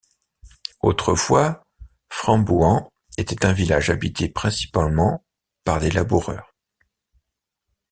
Autrefois, 0.81 1.61
Frambouhans 2.09 2.89
était 3.19 3.45
un 3.45 3.53
village 3.53 3.91
habité 3.91 4.29
principalement 4.29 5.23
par 5.63 5.79
des 5.79 5.91
laboureurs. 5.91 6.55